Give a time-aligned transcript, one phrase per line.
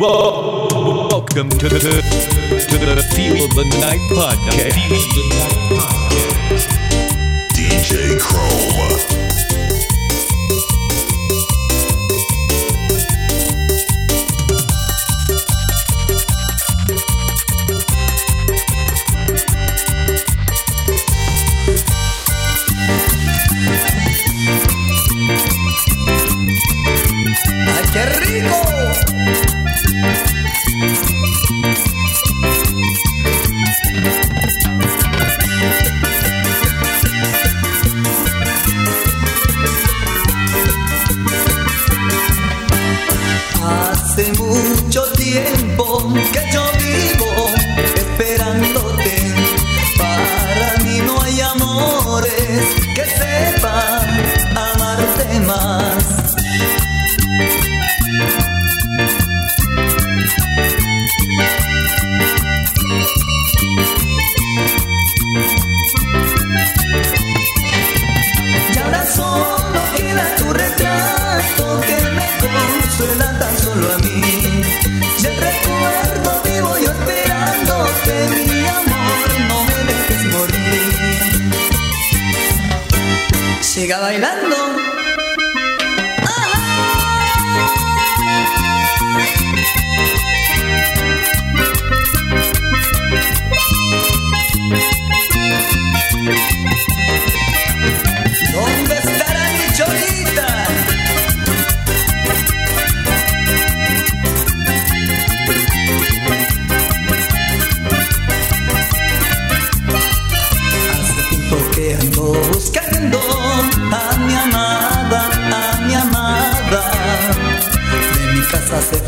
[0.00, 4.72] Whoa, welcome to the, to the Feel the Night podcast.
[7.52, 8.70] DJ Chrome.
[27.92, 29.39] ¡Qué rico!
[83.98, 84.56] bailando.
[98.52, 100.66] ¿Dónde estará mi cholita?
[110.92, 112.79] Hace tiempo que ando buscando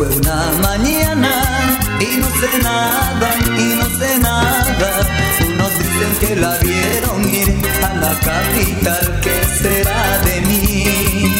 [0.00, 5.06] Fue una mañana y no sé nada, y no sé nada.
[5.46, 11.34] Unos dicen que la vieron ir a la capital, ¿qué será de mí?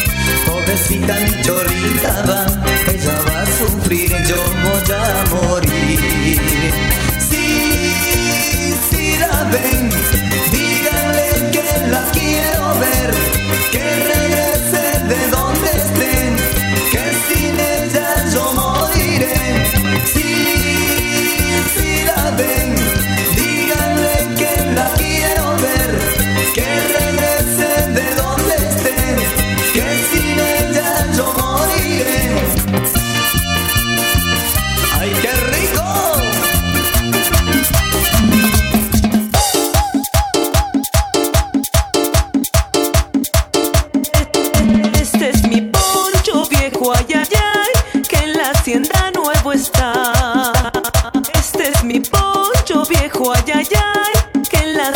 [0.45, 2.45] Pobrecita mi va,
[2.93, 7.10] ella va a sufrir, yo voy a morir.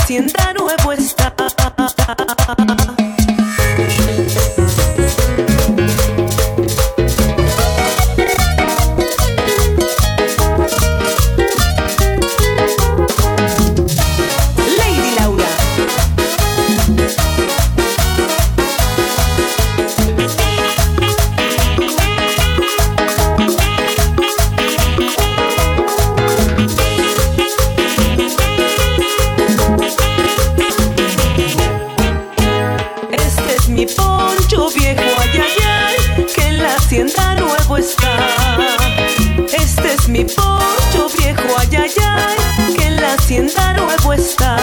[0.05, 1.33] Hacienda nuevo está.
[40.07, 44.57] mi porcho viejo, ay, ay, ay, que en la hacienda nuevo está.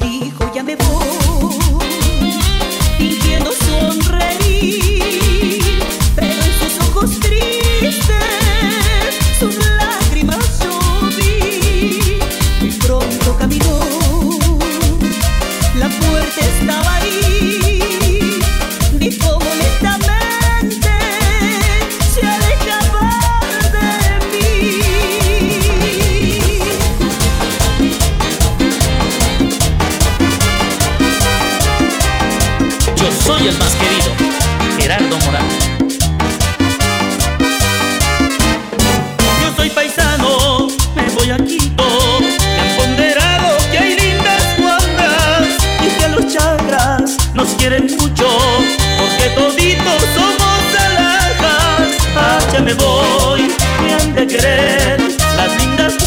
[0.00, 1.59] dijo ya me voy.
[33.24, 34.12] soy el más querido,
[34.78, 35.48] Gerardo Morán.
[39.42, 41.84] Yo soy paisano, me voy a Quito,
[42.20, 45.48] me han ponderado que hay lindas cuadras
[45.84, 48.28] y que los chagras nos quieren mucho,
[48.98, 51.88] porque toditos somos alhajas.
[52.16, 53.52] Ah, ya me voy,
[53.82, 55.00] me han de querer
[55.36, 55.99] las lindas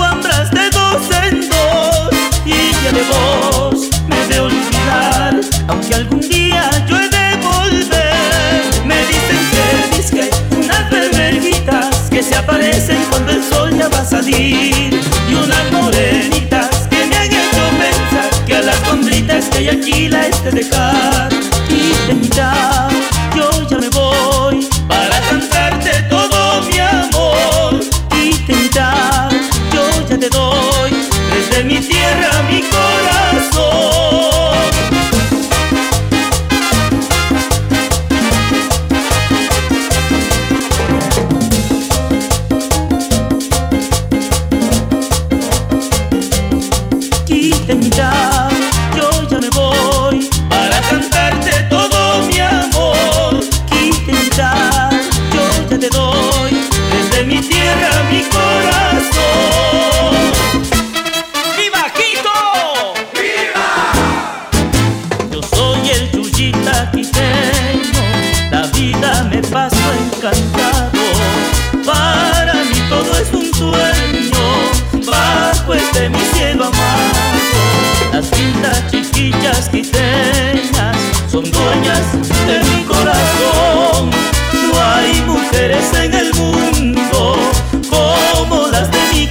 [14.27, 20.07] y unas morenitas que me han hecho pensar que a las condritas que hay aquí
[20.07, 21.29] la es de dejar.
[21.69, 22.89] Y de mitad
[23.35, 27.79] yo ya me voy para cantarte todo mi amor.
[28.15, 29.29] Y de mitad
[29.73, 30.91] yo ya te doy
[31.33, 32.62] desde mi tierra mi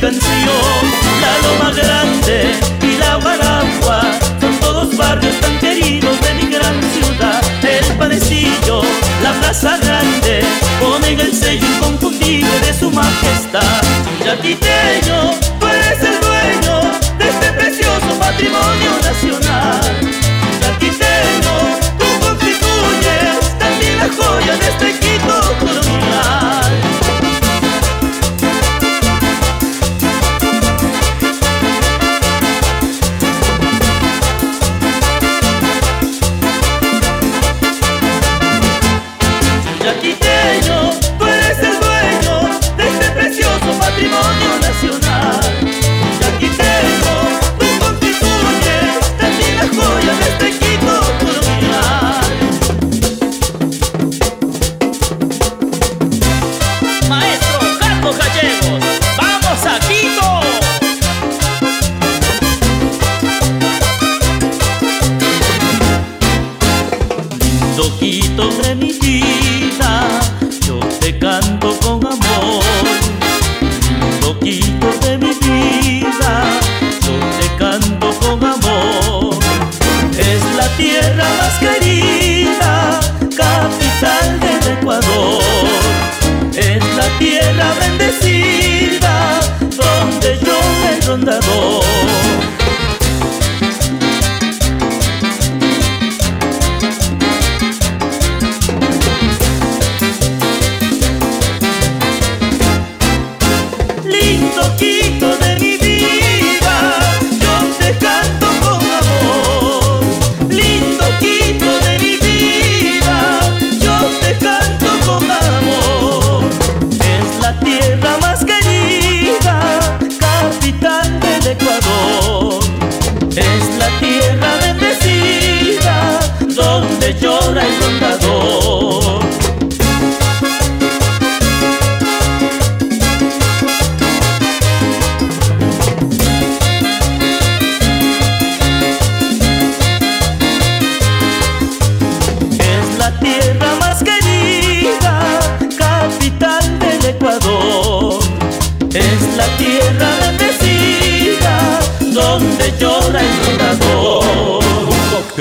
[0.02, 0.82] canción.
[1.22, 4.02] La Loma Grande y la Guaragua
[4.40, 7.40] son todos barrios tan queridos de mi gran ciudad.
[7.62, 8.82] El Panecillo,
[9.22, 10.42] la Plaza Grande,
[10.80, 13.82] ponen el sello inconfundible de su majestad.
[14.26, 15.30] Yaquiteño,
[15.60, 16.80] tú eres el dueño
[17.18, 19.81] de este precioso patrimonio nacional.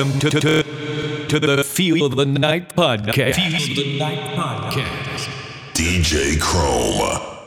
[0.02, 3.36] Welcome to, to, to the Feel of the Night podcast.
[3.36, 5.30] Feel the Night podcast.
[5.76, 7.41] DJ Chrome.